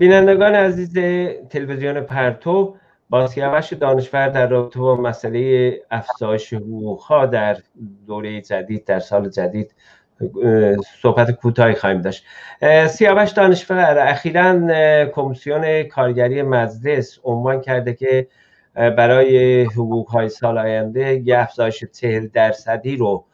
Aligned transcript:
بینندگان 0.00 0.54
عزیز 0.54 0.94
تلویزیون 1.50 2.00
پرتو 2.00 2.76
با 3.10 3.26
سیاوش 3.26 3.72
دانشور 3.72 4.28
در 4.28 4.46
رابطه 4.46 4.80
با 4.80 4.96
مسئله 4.96 5.72
افزایش 5.90 6.52
حقوقها 6.52 7.26
در 7.26 7.56
دوره 8.06 8.40
جدید 8.40 8.84
در 8.84 9.00
سال 9.00 9.28
جدید 9.28 9.74
صحبت 11.02 11.30
کوتاهی 11.30 11.74
خواهیم 11.74 12.00
داشت. 12.00 12.24
سیاوش 12.88 13.30
دانشور 13.30 13.98
اخیرا 13.98 15.06
کمیسیون 15.06 15.82
کارگری 15.82 16.42
مجلس 16.42 17.18
عنوان 17.24 17.60
کرده 17.60 17.94
که 17.94 18.26
برای 18.74 19.62
حقوق 19.64 20.08
های 20.08 20.28
سال 20.28 20.58
آینده 20.58 21.22
یه 21.24 21.38
افزایش 21.38 21.84
چهل 21.84 22.28
درصدی 22.32 22.96
رو 22.96 23.24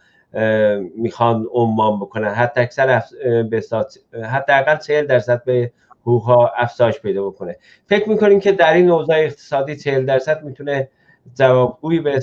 می‌خوان 0.97 1.47
عنوان 1.55 2.01
بکنن. 2.01 2.35
حتی 2.35 2.61
اکثر 2.61 3.03
حتی 4.31 4.53
اقل 4.53 4.77
چهل 4.77 5.07
درصد 5.07 5.45
به 5.45 5.73
حقوق 6.07 6.23
ها 6.23 6.53
افزایش 6.57 7.01
پیدا 7.01 7.27
بکنه. 7.27 7.57
فکر 7.87 8.09
می‌کنیم 8.09 8.41
که 8.41 8.53
در 8.53 8.75
این 8.75 8.91
اوضاع 8.91 9.17
اقتصادی 9.19 9.77
چهل 9.77 10.05
درصد 10.05 10.45
می‌تونه 10.45 10.89
جوابگویی 11.35 12.01
به 12.01 12.21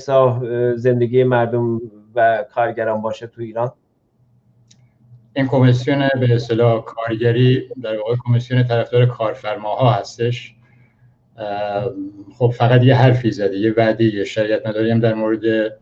زندگی 0.76 1.24
مردم 1.24 1.82
و 2.16 2.46
کارگران 2.54 3.02
باشه 3.02 3.28
تو 3.28 3.42
ایران؟ 3.42 3.72
این 5.36 5.48
کمیسیون 5.48 6.10
به 6.20 6.36
اصطلاح 6.36 6.84
کارگری 6.86 7.70
در 7.82 7.98
واقع 7.98 8.16
کمیسیون 8.26 8.64
طرفدار 8.64 9.06
کارفرماها 9.06 9.92
هستش. 9.92 10.56
خب 12.38 12.54
فقط 12.58 12.84
یه 12.84 12.96
حرفی 12.96 13.32
زده 13.32 13.58
یه 13.58 13.74
وعده 13.78 14.04
یه 14.04 14.24
شریعت 14.24 14.68
نداریم 14.68 15.00
در 15.00 15.14
مورد 15.14 15.74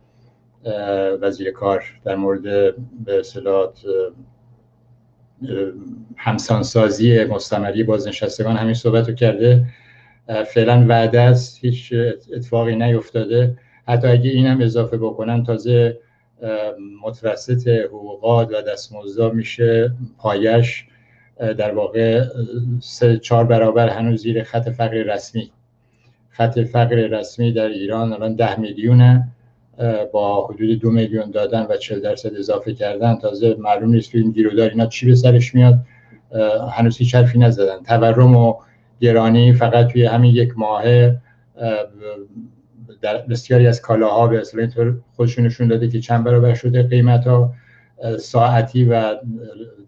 وزیر 1.22 1.52
کار 1.52 1.84
در 2.06 2.16
مورد 2.16 2.42
به 3.06 3.20
اصطلاح 3.20 3.72
همسانسازی 6.18 7.24
مستمری 7.24 7.84
بازنشستگان 7.84 8.56
همین 8.56 8.74
صحبت 8.74 9.10
رو 9.10 9.16
کرده 9.16 9.66
فعلا 10.54 10.86
وعده 10.90 11.22
است 11.22 11.66
هیچ 11.66 11.94
اتفاقی 12.36 12.76
نیفتاده. 12.76 13.58
حتی 13.88 14.08
اگه 14.08 14.30
اینم 14.30 14.62
اضافه 14.62 14.98
بکنن 14.98 15.44
تازه 15.44 16.00
متوسط 17.04 17.68
حقوقات 17.68 18.50
و 18.54 18.62
دستمزدا 18.62 19.30
میشه 19.30 19.92
پایش. 20.18 20.86
در 21.58 21.72
واقع 21.72 22.24
سه 22.80 23.18
چهار 23.18 23.46
برابر 23.46 23.90
هنوز 23.90 24.22
زیر 24.22 24.44
خط 24.44 24.70
فقر 24.70 24.94
رسمی. 24.94 25.52
خط 26.30 26.60
فقر 26.60 26.96
رسمی 26.96 27.52
در 27.52 27.68
ایران 27.68 28.14
الان 28.14 28.36
ده 28.36 28.60
میلیونه. 28.60 29.28
با 30.14 30.48
حدود 30.48 30.80
دو 30.80 30.92
میلیون 30.92 31.32
دادن 31.32 31.66
و 31.70 31.78
چل 31.78 32.00
درصد 32.00 32.36
اضافه 32.36 32.74
کردن 32.74 33.16
تازه 33.16 33.56
معلوم 33.60 33.90
نیست 33.90 34.12
که 34.12 34.18
این 34.18 34.32
گیرودار 34.32 34.70
اینا 34.70 34.86
چی 34.86 35.06
به 35.06 35.16
سرش 35.16 35.56
میاد. 35.56 35.80
هنوز 36.72 36.98
هیچ 36.98 37.16
حرفی 37.16 37.40
نزدن. 37.40 37.84
تورم 37.84 38.36
و 38.36 38.56
گرانی 39.00 39.54
فقط 39.54 39.88
توی 39.88 40.06
همین 40.06 40.36
یک 40.36 40.54
ماه 40.58 40.84
در 43.02 43.18
بسیاری 43.30 43.68
از 43.68 43.82
کالاها 43.82 44.28
به 44.28 44.40
اصلا 44.40 44.62
اینطور 44.62 44.98
خودشون 45.16 45.46
نشون 45.46 45.68
داده 45.68 45.88
که 45.88 46.00
چند 46.00 46.24
برابر 46.24 46.54
شده 46.54 46.84
قیمت 46.84 47.28
ها 47.28 47.54
ساعتی 48.20 48.84
و 48.84 49.16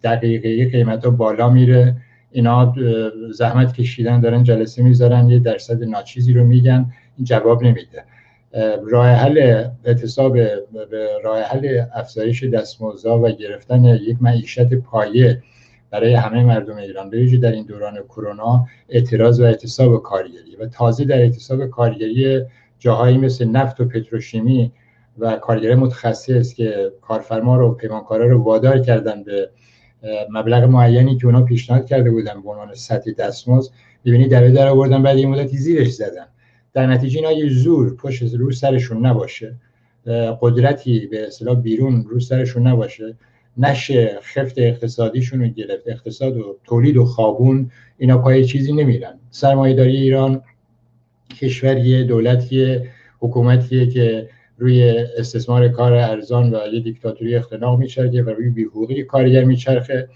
دقیقه 0.02 0.70
قیمت 0.70 1.04
ها 1.04 1.10
بالا 1.10 1.50
میره. 1.50 1.96
اینا 2.32 2.74
زحمت 3.32 3.72
کشیدن 3.72 4.20
دارن 4.20 4.44
جلسه 4.44 4.82
می‌ذارن 4.82 5.30
یه 5.30 5.38
درصد 5.38 5.84
ناچیزی 5.84 6.32
رو 6.32 6.44
میگن. 6.44 6.92
این 7.16 7.24
جواب 7.24 7.62
نمیده. 7.62 8.04
راه 8.86 9.06
حل 9.06 9.64
اعتصاب 9.84 10.32
به 10.90 11.08
راه 11.24 11.40
حل 11.42 11.84
افزایش 11.94 12.44
دستمزدها 12.44 13.20
و 13.20 13.28
گرفتن 13.28 13.84
یک 13.84 14.16
معیشت 14.20 14.74
پایه 14.74 15.42
برای 15.90 16.14
همه 16.14 16.44
مردم 16.44 16.76
ایران 16.76 17.10
به 17.10 17.36
در 17.36 17.52
این 17.52 17.66
دوران 17.66 18.02
کرونا 18.02 18.66
اعتراض 18.88 19.40
و 19.40 19.44
اعتصاب 19.44 20.02
کارگری. 20.02 20.56
و 20.56 20.66
تازه 20.66 21.04
در 21.04 21.18
اعتصاب 21.18 21.66
کارگری 21.66 22.42
جاهایی 22.78 23.18
مثل 23.18 23.44
نفت 23.44 23.80
و 23.80 23.84
پتروشیمی 23.84 24.72
و 25.18 25.36
کارگر 25.36 25.74
متخصص 25.74 26.54
که 26.54 26.92
کارفرما 27.00 27.56
رو 27.56 27.74
پیمانکارا 27.74 28.26
رو 28.26 28.42
وادار 28.42 28.78
کردن 28.78 29.24
به 29.24 29.50
مبلغ 30.30 30.64
معینی 30.64 31.16
که 31.16 31.26
اونا 31.26 31.42
پیشنهاد 31.42 31.86
کرده 31.86 32.10
بودن 32.10 32.42
به 32.42 32.50
عنوان 32.50 32.74
سطح 32.74 33.10
دستمزد 33.10 33.72
ببینید 34.04 34.30
در 34.30 34.48
در 34.48 34.68
آوردن 34.68 35.02
بعد 35.02 35.18
یه 35.18 35.26
مدتی 35.26 35.56
زیرش 35.56 35.88
زدن. 35.88 36.26
در 36.74 36.86
نتیجه 36.86 37.18
اینا 37.18 37.32
یه 37.32 37.48
زور 37.48 37.96
پشت 37.96 38.34
رو 38.34 38.52
سرشون 38.52 39.06
نباشه. 39.06 39.54
قدرتی 40.40 41.06
به 41.06 41.26
اصطلاح 41.26 41.60
بیرون 41.60 42.04
رو 42.08 42.20
سرشون 42.20 42.66
نباشه. 42.66 43.14
نشه 43.56 44.18
خفت 44.22 44.58
اقتصادیشون 44.58 45.40
رو 45.40 45.48
گرفت. 45.48 45.88
اقتصاد 45.88 46.36
و 46.36 46.56
تولید 46.64 46.96
و 46.96 47.04
خوابون 47.04 47.70
اینا 47.98 48.18
پای 48.18 48.44
چیزی 48.44 48.72
نمیرن. 48.72 49.14
سرمایه‌داری 49.30 49.96
ایران 49.96 50.42
کشوری 51.40 52.04
دولتی 52.04 52.78
حکومتیه 53.20 53.86
که 53.86 54.28
روی 54.58 54.82
استثمار 55.18 55.68
کار 55.68 55.92
ارزان 55.92 56.54
و 56.54 56.58
یه 56.72 56.80
دیکتاتوری 56.80 57.36
اختناق 57.36 57.78
میچرخه 57.78 58.22
و 58.22 58.30
روی 58.30 58.50
بیحقوقی 58.50 59.02
کارگر 59.02 59.44
میچرخه. 59.44 60.08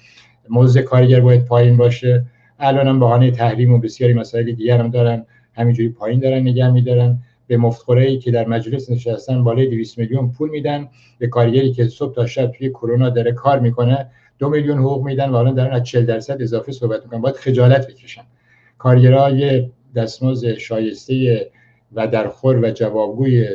موضع 0.49 0.83
کارگر 0.83 1.21
باید 1.21 1.45
پایین 1.45 1.77
باشه. 1.77 2.25
الان 2.59 2.89
هم 2.89 3.01
بهانه 3.01 3.31
تحریم 3.31 3.73
و 3.73 3.79
بسیاری 3.79 4.15
مسائل 4.15 4.53
دیگر 4.53 4.79
هم 4.79 4.91
دارن. 4.91 5.27
همینجوری 5.59 5.89
پایین 5.89 6.21
دارن 6.21 6.41
نگه 6.41 6.71
میدارن. 6.71 7.19
به 7.47 7.57
مفتخوره 7.57 8.17
که 8.17 8.31
در 8.31 8.47
مجلس 8.47 8.91
نشستن 8.91 9.45
بالای 9.45 9.67
200 9.67 9.99
میلیون 9.99 10.33
پول 10.33 10.51
میدن. 10.51 10.89
به 11.19 11.27
کارگری 11.27 11.73
که 11.73 11.89
صبح 11.89 12.15
تا 12.15 12.27
شب 12.27 12.47
توی 12.47 12.69
کرونا 12.71 13.11
داره 13.11 13.33
کار 13.33 13.59
می‌کنه 13.61 14.07
دو 14.39 14.49
میلیون 14.49 14.79
حقوق 14.79 15.05
میدن 15.05 15.31
و 15.31 15.35
الان 15.35 15.55
دارن 15.55 15.73
از 15.73 15.85
40 15.85 16.07
درصد 16.07 16.43
اضافه 16.43 16.73
صحبت 16.73 17.03
می‌کنن. 17.03 17.21
باید 17.21 17.37
خجالت 17.37 17.87
بکشن. 17.87 18.23
کارگرها 18.79 19.31
یه 19.31 19.71
دستمزد 19.95 20.55
شایسته 20.55 21.51
و 21.93 22.07
در 22.07 22.29
خور 22.29 22.65
و 22.65 22.71
جوابگوی 22.71 23.47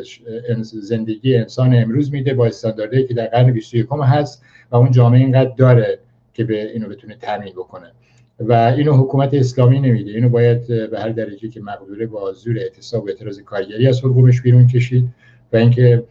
زندگی 0.63 1.35
انسان 1.35 1.75
امروز 1.75 2.13
میده 2.13 2.33
با 2.33 2.45
استانداردهایی 2.45 3.07
که 3.07 3.13
در 3.13 3.25
قرن 3.25 3.53
21 3.53 3.87
هست 4.03 4.43
و 4.71 4.75
اون 4.75 4.91
جامعه 4.91 5.19
اینقدر 5.19 5.51
داره 5.57 5.99
که 6.33 6.43
به 6.43 6.71
اینو 6.71 6.89
بتونه 6.89 7.15
تامین 7.15 7.53
بکنه. 7.53 7.91
و 8.39 8.53
اینو 8.53 8.93
حکومت 8.93 9.33
اسلامی 9.33 9.79
نمیده. 9.79 10.11
اینو 10.11 10.29
باید 10.29 10.67
به 10.67 10.99
هر 10.99 11.09
درجه 11.09 11.49
که 11.49 11.61
مقدوره 11.61 12.05
با 12.05 12.33
زور 12.33 12.57
اعتصاب 12.57 13.03
و 13.03 13.07
اعتراض 13.07 13.39
کارگری 13.39 13.87
از 13.87 13.99
حقوقش 13.99 14.41
بیرون 14.41 14.67
کشید 14.67 15.09
و 15.53 15.57
اینکه 15.57 16.03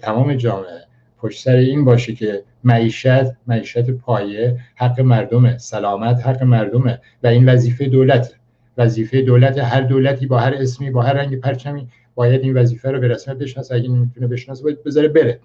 تمام 0.00 0.34
جامعه 0.34 0.84
پشت 1.18 1.42
سر 1.42 1.56
این 1.56 1.84
باشه 1.84 2.14
که 2.14 2.42
معیشت 2.64 3.46
معیشت 3.46 3.90
پایه 3.90 4.56
حق 4.74 5.00
مردمه 5.00 5.58
سلامت 5.58 6.26
حق 6.26 6.42
مردمه 6.42 7.00
و 7.22 7.26
این 7.26 7.48
وظیفه 7.48 7.88
دولت. 7.88 8.34
وظیفه 8.78 9.22
دولت 9.22 9.58
هر 9.58 9.80
دولتی 9.80 10.26
با 10.26 10.38
هر 10.38 10.54
اسمی 10.54 10.90
با 10.90 11.02
هر 11.02 11.12
رنگ 11.12 11.40
پرچمی 11.40 11.88
باید 12.14 12.42
این 12.42 12.54
وظیفه 12.54 12.90
رو 12.90 13.00
به 13.00 13.08
رسمیت 13.08 13.38
بشناسه. 13.38 13.74
اگه 13.74 13.88
نمی‌تونه 13.88 14.26
بشناسه 14.26 14.64
باید 14.64 14.84
بذاره 14.84 15.08
بره. 15.08 15.40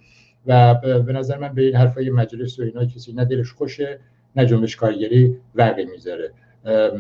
و 0.46 0.76
به 1.06 1.14
نظر 1.14 1.38
من 1.38 1.54
به 1.54 1.62
این 1.62 1.76
حرفای 1.76 2.10
مجلس 2.10 2.60
و 2.60 2.64
اینا 2.64 2.86
کسی 2.86 3.14
نه 3.14 3.26
دلش 3.26 3.52
خوشه 3.52 4.00
نه 4.36 4.46
جنبش 4.46 4.76
کارگری 4.76 5.38
ورقی 5.56 5.86
می‌ذاره. 5.86 6.32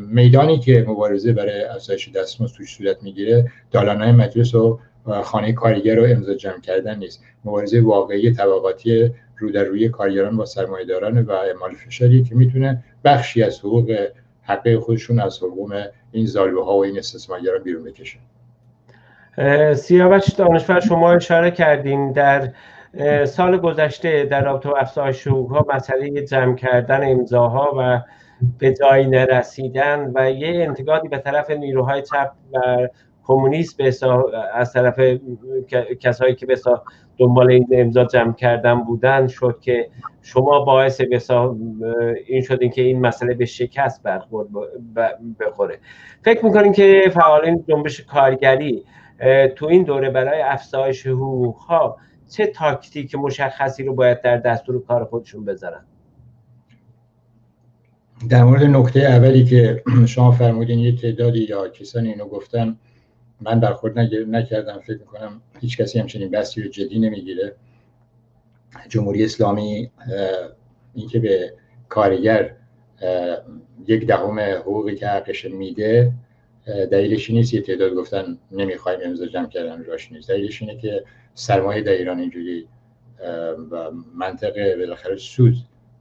میدانی 0.10 0.60
که 0.60 0.86
مبارزه 0.88 1.34
برای 1.34 1.64
افزایش 1.64 2.10
دستمزد 2.10 2.56
توش 2.56 2.76
صورت 2.76 3.04
می‌گیره 3.04 3.52
دالانهای 3.72 4.12
مجلس 4.12 4.56
و 4.56 4.80
خانه 5.24 5.54
کارگر 5.54 5.96
رو 5.96 6.06
امضا 6.06 6.34
جمع 6.34 6.60
کردن 6.60 6.98
نیست. 6.98 7.24
مبارزه 7.46 7.82
واقعی 7.82 8.32
طبقاتی 8.32 9.12
رو 9.38 9.52
در 9.52 9.64
روی 9.64 9.90
کارگران 9.90 10.38
با 10.38 10.46
سرمایه‌داران 10.46 11.22
و 11.22 11.32
اعمال 11.32 11.72
فشاری 11.72 12.24
که 12.24 12.36
می‌تونه 12.36 12.84
بخشی 13.04 13.44
از 13.44 13.60
حقوق 13.60 14.08
حقه 14.42 14.80
خودشون 14.80 15.20
از 15.20 15.38
حقوق 15.38 15.86
این 16.12 16.26
زالوه 16.26 16.66
ها 16.66 16.78
و 16.78 16.86
این 16.86 16.98
استثمارگران 16.98 17.64
بیرون 17.64 17.84
بکشن 17.84 18.20
سیاوش 19.74 20.30
دانشور 20.30 20.80
شما 20.80 21.12
اشاره 21.12 21.52
کردین 21.52 22.12
در 22.12 22.52
سال 23.26 23.58
گذشته 23.58 24.26
در 24.26 24.44
رابطه 24.44 24.70
با 24.70 24.78
افزایش 24.78 25.28
حقوق 25.28 25.74
مسئله 25.76 26.22
جمع 26.22 26.56
کردن 26.56 27.12
امضاها 27.12 27.74
و 27.78 28.02
به 28.60 28.74
جایی 28.74 29.08
نرسیدن 29.08 30.12
و 30.16 30.32
یه 30.32 30.64
انتقادی 30.64 31.08
به 31.08 31.18
طرف 31.18 31.52
نیروهای 31.52 32.02
چپ 32.02 32.32
و 32.54 32.88
کمونیست 33.24 33.78
به 33.78 33.94
از 34.54 34.74
طرف 34.74 35.00
کسایی 36.00 36.36
که 36.36 36.46
به 36.46 36.56
دنبال 37.18 37.52
این 37.52 37.68
امضا 37.72 38.06
جمع 38.06 38.34
کردن 38.34 38.76
بودن 38.76 39.28
شد 39.28 39.58
که 39.62 39.90
شما 40.22 40.60
باعث 40.60 41.02
بسا 41.02 41.56
این 42.28 42.42
شدین 42.42 42.70
که 42.70 42.82
این 42.82 43.02
مسئله 43.02 43.34
به 43.34 43.46
شکست 43.46 44.04
برخورد 44.04 44.48
بخوره. 45.40 45.78
فکر 46.26 46.46
می‌کنین 46.46 46.72
که 46.72 47.12
فعالین 47.14 47.64
جنبش 47.68 48.02
کارگری 48.02 48.84
تو 49.56 49.66
این 49.66 49.84
دوره 49.84 50.10
برای 50.10 50.42
افزایش 50.42 51.08
حقوق 51.08 51.56
ها 51.56 51.98
چه 52.30 52.48
تاکتیک 52.48 53.16
مشخصی 53.16 53.84
رو 53.84 53.96
باید 53.96 54.22
در 54.22 54.38
دستور 54.38 54.86
کار 54.86 55.06
خودشون 55.06 55.46
بذارن؟ 55.46 55.86
در 58.30 58.44
مورد 58.44 58.64
نکته 58.64 59.00
اولی 59.00 59.46
که 59.46 59.84
شما 60.06 60.32
فرمودین 60.32 60.80
یه 60.80 60.96
تعدادی 60.96 61.40
یا 61.50 61.70
کسانی 61.70 62.10
اینو 62.10 62.26
گفتن 62.26 62.78
من 63.42 63.60
برخورد 63.60 64.00
نکردم 64.00 64.80
فکر 64.80 65.00
می‌کنم 65.00 65.42
هیچ 65.60 65.78
کسی 65.78 66.00
همچنین 66.00 66.30
بحثی 66.30 66.62
رو 66.62 66.70
جدی 66.70 67.00
نمی‌گیره. 67.00 67.56
جمهوری 68.90 69.24
اسلامی 69.24 69.92
اینکه 70.94 71.20
به 71.20 71.54
کارگر 71.90 72.56
یک 73.88 74.08
دهم 74.08 74.40
حقوقی 74.40 74.96
که 74.96 75.08
حقش 75.08 75.46
میده 75.46 76.14
دلیلش 76.66 77.30
نیست 77.30 77.54
یه 77.54 77.62
تعداد 77.62 77.94
گفتن 77.94 78.38
نمی‌خوایم 78.52 79.00
امضا 79.06 79.26
جمع 79.26 79.50
کردن 79.50 79.84
راش 79.84 80.12
نیست. 80.12 80.30
دلیلش 80.30 80.62
اینه 80.62 80.78
که 80.78 81.04
سرمایه 81.34 81.82
در 81.82 81.92
ایران 81.92 82.20
اینجوری 82.20 82.68
و 83.72 83.92
منطقه 84.16 84.76
بالاخره 84.78 85.18
سود 85.18 85.56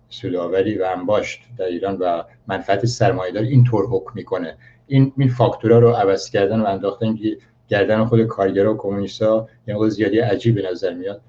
سوداوری 0.09 0.79
و 0.79 0.85
انباشت 0.85 1.41
در 1.59 1.65
ایران 1.65 1.97
و 2.01 2.23
منفعت 2.47 2.87
سرمایه 2.87 3.33
دار 3.33 3.43
اینطور 3.43 3.87
حکم 3.91 4.11
می‌کنه. 4.15 4.57
این 4.87 5.13
این 5.17 5.29
فاکتورا 5.29 5.79
رو 5.79 5.91
عوض 5.91 6.31
کردن 6.31 6.61
و 6.61 6.67
انداختن 6.67 7.17
که 7.17 7.37
گردن 7.69 8.05
خود 8.05 8.25
کارگرا 8.25 8.75
و 8.75 8.77
کمونیستا 8.77 9.49
یه 9.67 9.89
زیادی 9.89 10.19
عجیب 10.19 10.55
به 10.55 10.71
نظر 10.71 10.95
میاد. 10.95 11.21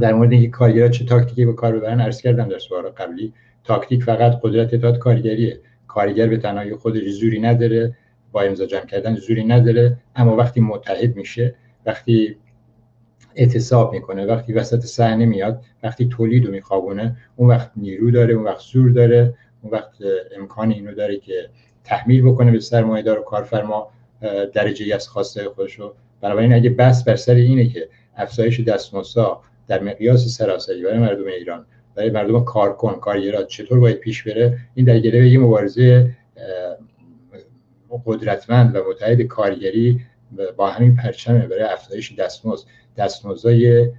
در 0.00 0.12
مورد 0.12 0.32
اینکه 0.32 0.48
کارگرا 0.48 0.88
چه 0.88 1.04
تاکتیکی 1.04 1.44
به 1.44 1.52
کار 1.52 1.72
ببرن 1.72 2.00
عرض 2.00 2.22
کردم 2.22 2.48
در 2.48 2.58
سوال 2.58 2.82
قبلی 2.82 3.32
تاکتیک 3.64 4.02
فقط 4.02 4.40
قدرت 4.42 4.74
داد 4.74 4.98
کارگریه. 4.98 5.60
کارگر 5.88 6.26
به 6.26 6.36
تنهایی 6.36 6.74
خودش 6.74 7.02
زوری 7.08 7.40
نداره. 7.40 7.96
با 8.32 8.42
امضا 8.42 8.66
جمع 8.66 8.86
کردن 8.86 9.14
زوری 9.14 9.44
نداره 9.44 9.96
اما 10.16 10.36
وقتی 10.36 10.60
متحد 10.60 11.16
میشه 11.16 11.54
وقتی 11.86 12.36
اعتصاب 13.34 13.92
می‌کنه 13.92 14.26
وقتی 14.26 14.52
وسط 14.52 14.80
صحنه 14.80 15.26
میاد 15.26 15.62
وقتی 15.82 16.08
تولید 16.08 16.46
رو 16.46 16.52
میخوابونه 16.52 17.16
اون 17.36 17.48
وقت 17.48 17.70
نیرو 17.76 18.10
داره 18.10 18.34
اون 18.34 18.44
وقت 18.44 18.60
زور 18.60 18.90
داره 18.90 19.34
اون 19.62 19.72
وقت 19.72 19.90
امکان 20.36 20.70
اینو 20.70 20.94
داره 20.94 21.16
که 21.16 21.48
تحمیل 21.84 22.22
بکنه 22.22 22.50
به 22.50 22.60
سرمایه 22.60 23.02
دار 23.02 23.18
و 23.18 23.22
کارفرما 23.22 23.88
درجه 24.54 24.94
از 24.94 25.08
خواسته 25.08 25.48
خودش 25.48 25.74
رو 25.74 25.94
بنابراین 26.20 26.52
اگه 26.52 26.70
بس 26.70 27.04
بر 27.04 27.16
سر 27.16 27.34
اینه 27.34 27.68
که 27.68 27.88
افزایش 28.16 28.60
دستمزدها 28.60 29.42
در 29.68 29.82
مقیاس 29.82 30.28
سراسری 30.28 30.82
برای 30.82 30.98
مردم 30.98 31.26
ایران 31.26 31.66
برای 31.94 32.10
مردم 32.10 32.44
کارکن 32.44 32.92
کارگرات 32.92 33.46
چطور 33.46 33.80
باید 33.80 33.96
پیش 33.96 34.22
بره 34.22 34.58
این 34.74 34.86
در 34.86 34.98
گره 34.98 35.28
یه 35.28 35.38
مبارزه 35.38 36.10
قدرتمند 38.06 38.76
و 38.76 38.78
متحد 38.90 39.22
کارگری 39.22 40.00
با 40.56 40.70
همین 40.70 40.96
پرچمه 40.96 41.46
برای 41.46 41.62
افزایش 41.62 42.12
دستمزد 42.12 42.66
دستمزدهای 42.96 43.90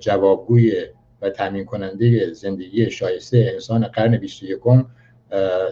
جوابگوی 0.00 0.86
و 1.22 1.30
تامین 1.30 1.64
کننده 1.64 2.32
زندگی 2.32 2.90
شایسته 2.90 3.50
انسان 3.52 3.84
قرن 3.84 4.16
21 4.16 4.58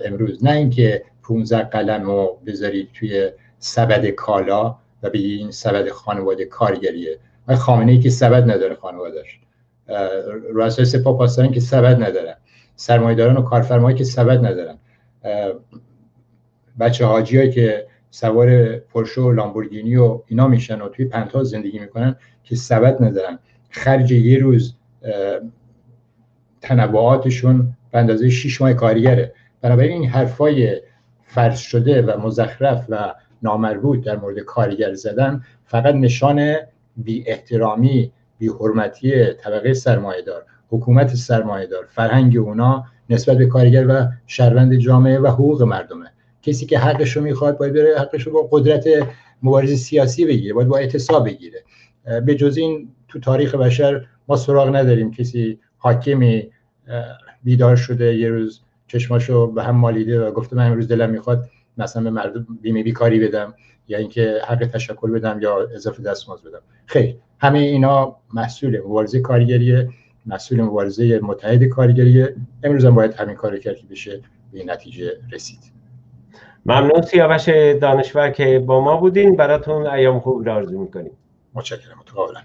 امروز. 0.05 0.45
نه 0.45 0.51
اینکه 0.51 1.03
15 1.23 1.63
قلم 1.63 2.05
رو 2.05 2.39
بذارید 2.47 2.89
توی 2.95 3.31
سبد 3.59 4.07
کالا 4.07 4.77
و 5.03 5.11
بگی 5.11 5.35
این 5.35 5.51
سبد 5.51 5.89
خانواده 5.89 6.45
کارگریه. 6.45 7.19
و 7.49 7.57
خامنه 7.57 7.93
ای 7.93 8.01
که 8.01 8.11
سبد 8.11 8.51
نداره 8.51 8.75
خانوادهش 8.75 9.41
رؤسای 10.53 10.85
سپاه 10.85 11.19
پاسداران 11.19 11.53
که 11.53 11.61
سبد 11.61 12.03
ندارن. 12.03 12.35
سرمایه‌داران 12.77 13.37
و 13.37 13.43
کارفرمایی 13.43 13.97
که 13.97 14.05
سبد 14.05 14.47
ندارن. 14.47 14.79
بچه 16.81 17.07
هایی 17.07 17.51
که 17.51 17.87
سوار 18.11 18.77
پرشو 18.77 19.23
و 19.23 19.33
لامبورگینی 19.33 19.97
و 19.97 20.23
اینا 20.27 20.49
میشن 20.49 20.81
و 20.81 20.89
توی 20.89 21.05
پنتها 21.05 21.43
زندگی 21.43 21.79
می‌کنن 21.79 22.17
که 22.45 22.57
سبد 22.57 23.03
ندارن. 23.03 23.39
خرج 23.71 24.13
یه 24.13 24.39
روز 24.39 24.75
تنوعاتشون 26.61 27.77
به 27.93 27.99
اندازه 27.99 28.31
6 28.31 28.61
ماه 28.61 28.73
کارگره 28.73 29.33
بنابراین 29.61 29.93
این 29.93 30.11
حرفای 30.11 30.81
فرض 31.23 31.59
شده 31.59 32.03
و 32.03 32.21
مزخرف 32.21 32.87
و 32.89 33.15
نامربوط 33.43 34.05
در 34.05 34.17
مورد 34.17 34.39
کارگر 34.39 34.95
زدن 34.95 35.45
فقط 35.65 35.95
نشان 35.95 36.57
بی 36.97 37.25
احترامی 37.27 38.13
بی 38.39 38.49
حرمتی 38.49 39.33
طبقه 39.33 39.75
سرمایه 39.75 40.23
دار 40.23 40.45
حکومت 40.69 41.15
سرمایه 41.15 41.67
دار 41.67 41.85
فرهنگ 41.91 42.37
اونا 42.37 42.85
نسبت 43.11 43.39
به 43.39 43.47
کارگر 43.47 43.87
و 43.89 44.09
شهروند 44.27 44.75
جامعه 44.75 45.19
و 45.19 45.27
حقوق 45.27 45.63
مردمه. 45.63 46.13
کسی 46.43 46.67
که 46.67 46.79
حقش 46.79 47.17
رو 47.17 47.23
می‌خواد 47.23 47.59
باید 47.59 47.73
بره 47.73 47.99
حقش 47.99 48.23
رو 48.23 48.33
با 48.33 48.49
قدرت 48.53 48.85
مبارزه 49.43 49.77
سیاسی 49.77 50.27
بگیره 50.27 50.55
باید 50.55 50.69
با 50.69 50.79
اعتصاب 50.79 51.27
بگیره. 51.27 51.65
به 52.27 52.35
جز 52.35 52.57
این 52.57 52.89
تو 53.09 53.21
تاریخ 53.21 53.55
بشر 53.55 54.07
ما 54.29 54.37
سراغ 54.37 54.77
نداریم 54.77 55.11
کسی 55.11 55.59
حاکمی 55.77 56.51
بیدار 57.45 57.77
شده 57.77 58.15
یه 58.17 58.29
روز 58.29 58.61
چشماشو 58.87 59.53
به 59.53 59.63
هم 59.63 59.77
مالیده 59.77 60.25
و 60.25 60.31
گفته 60.31 60.57
من 60.57 60.67
امروز 60.67 60.89
دلم 60.89 61.11
می‌خواد 61.11 61.49
مثلا 61.79 62.03
به 62.03 62.11
مردم 62.11 62.47
بیمه 62.63 62.83
بیکاری 62.83 63.21
بدم 63.21 63.55
یا 63.89 63.99
اینکه 63.99 64.41
حق 64.49 64.67
تشکر 64.67 65.11
بدم 65.11 65.39
یا 65.43 65.69
اضافه 65.75 66.03
دستمزد 66.03 66.45
بدم. 66.45 66.61
خیر 66.87 67.17
همه 67.39 67.59
اینا 67.59 68.17
مسئول 68.35 68.81
مبارزه 68.81 69.21
کارگریه 69.21 69.89
مسئول 70.27 70.63
مبارزه 70.63 71.21
متحد 71.23 71.65
کارگریه. 71.65 72.37
امروز 72.63 72.85
هم 72.85 72.95
باید 72.95 73.15
همین 73.15 73.37
کار 73.37 73.59
کرد 73.59 73.77
بشه 73.91 74.21
به 74.53 74.65
نتیجه 74.65 75.13
رسید. 75.33 75.80
ممنون 76.67 77.03
سیاوش 77.03 77.49
دانشور 77.81 78.31
که 78.31 78.59
با 78.59 78.81
ما 78.81 78.97
بودین. 78.97 79.37
براتون 79.37 79.87
ایام 79.87 80.21
خوب 80.21 80.47
را 80.47 80.55
آرزو 80.55 80.81
می‌کنیم. 80.81 81.13
متشکرم. 81.55 81.99
متقابلا 82.01 82.41